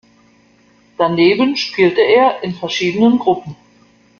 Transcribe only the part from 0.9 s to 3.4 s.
Daneben spielte er in verschiedenen